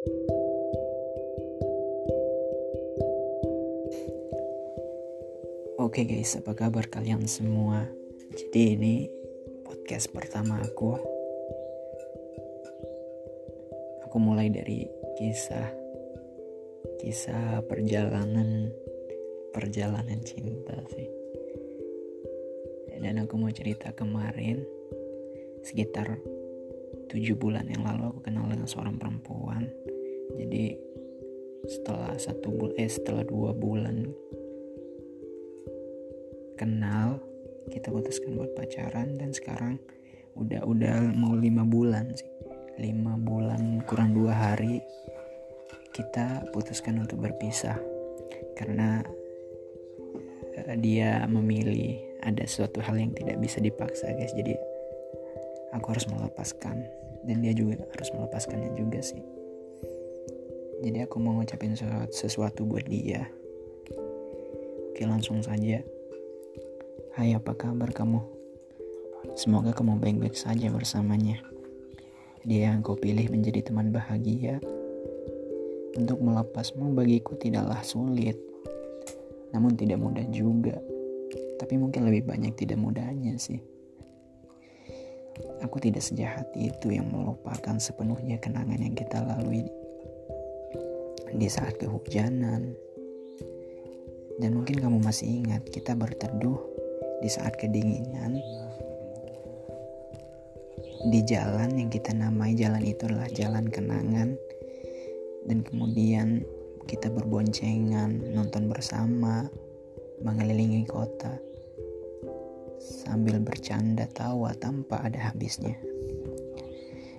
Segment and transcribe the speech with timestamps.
[0.00, 0.16] Oke
[5.76, 7.84] okay guys, apa kabar kalian semua?
[8.32, 9.12] Jadi ini
[9.60, 10.96] podcast pertama aku.
[14.08, 14.88] Aku mulai dari
[15.20, 15.68] kisah
[17.04, 18.72] kisah perjalanan
[19.52, 21.12] perjalanan cinta sih.
[23.04, 24.64] Dan aku mau cerita kemarin
[25.60, 26.16] sekitar
[27.10, 29.66] tujuh bulan yang lalu aku kenal dengan seorang perempuan.
[30.36, 30.90] Jadi
[31.70, 34.08] setelah satu bulan eh setelah dua bulan
[36.56, 37.20] kenal
[37.68, 39.78] kita putuskan buat pacaran dan sekarang
[40.36, 42.28] udah udah mau lima bulan sih.
[42.80, 44.80] Lima bulan kurang dua hari
[45.92, 47.76] kita putuskan untuk berpisah.
[48.56, 49.04] Karena
[50.56, 54.32] uh, dia memilih ada suatu hal yang tidak bisa dipaksa guys.
[54.32, 54.56] Jadi
[55.76, 56.82] aku harus melepaskan.
[57.20, 59.39] Dan dia juga harus melepaskannya juga sih
[60.80, 63.28] jadi aku mau ngucapin sesuatu, sesuatu buat dia
[64.92, 65.84] oke langsung saja
[67.10, 68.22] Hai apa kabar kamu?
[69.34, 71.42] Semoga kamu baik-baik saja bersamanya.
[72.46, 74.62] Dia yang kau pilih menjadi teman bahagia.
[75.98, 78.38] Untuk melepasmu bagiku tidaklah sulit.
[79.50, 80.78] Namun tidak mudah juga.
[81.58, 83.58] Tapi mungkin lebih banyak tidak mudahnya sih.
[85.66, 89.66] Aku tidak sejahat itu yang melupakan sepenuhnya kenangan yang kita lalui
[91.34, 92.74] di saat kehujanan.
[94.40, 96.56] Dan mungkin kamu masih ingat kita berteduh
[97.20, 98.40] di saat kedinginan.
[101.12, 104.36] Di jalan yang kita namai jalan itu adalah jalan kenangan.
[105.44, 106.44] Dan kemudian
[106.88, 109.44] kita berboncengan nonton bersama
[110.24, 111.36] mengelilingi kota.
[112.80, 115.76] Sambil bercanda tawa tanpa ada habisnya.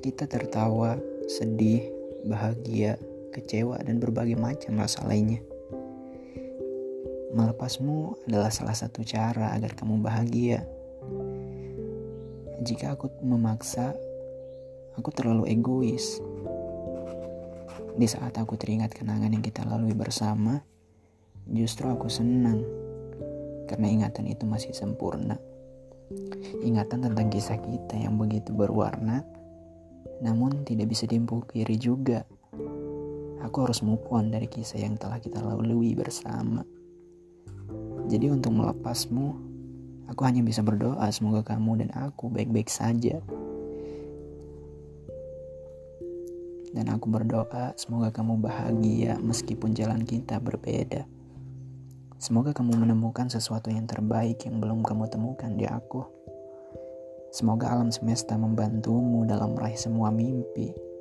[0.00, 0.96] Kita tertawa
[1.28, 1.86] sedih
[2.24, 2.96] bahagia
[3.32, 5.40] kecewa dan berbagai macam rasa lainnya
[7.32, 10.68] Melepasmu adalah salah satu cara agar kamu bahagia.
[12.60, 13.96] Jika aku memaksa,
[15.00, 16.20] aku terlalu egois.
[17.96, 20.60] Di saat aku teringat kenangan yang kita lalui bersama,
[21.48, 22.60] justru aku senang
[23.64, 25.40] karena ingatan itu masih sempurna.
[26.60, 29.24] Ingatan tentang kisah kita yang begitu berwarna,
[30.20, 32.28] namun tidak bisa dipungkiri juga.
[33.42, 36.62] Aku harus move on dari kisah yang telah kita lalui bersama.
[38.06, 39.26] Jadi untuk melepasmu,
[40.06, 43.18] aku hanya bisa berdoa semoga kamu dan aku baik-baik saja.
[46.72, 51.04] Dan aku berdoa semoga kamu bahagia meskipun jalan kita berbeda.
[52.22, 56.06] Semoga kamu menemukan sesuatu yang terbaik yang belum kamu temukan di aku.
[57.34, 60.91] Semoga alam semesta membantumu dalam meraih semua mimpi.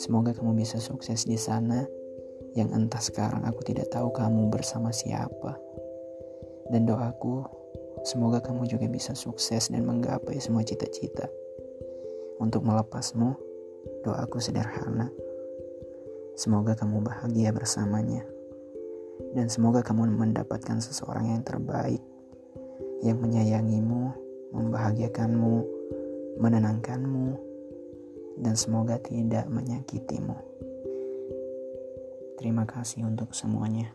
[0.00, 1.84] Semoga kamu bisa sukses di sana
[2.56, 5.60] yang entah sekarang aku tidak tahu kamu bersama siapa.
[6.72, 7.44] Dan doaku,
[8.08, 11.28] semoga kamu juga bisa sukses dan menggapai semua cita-cita.
[12.40, 13.36] Untuk melepasmu,
[14.00, 15.12] doaku sederhana.
[16.32, 18.24] Semoga kamu bahagia bersamanya.
[19.36, 22.00] Dan semoga kamu mendapatkan seseorang yang terbaik,
[23.04, 24.16] yang menyayangimu,
[24.56, 25.54] membahagiakanmu,
[26.40, 27.49] menenangkanmu,
[28.38, 30.36] dan semoga tidak menyakitimu.
[32.38, 33.92] Terima kasih untuk semuanya.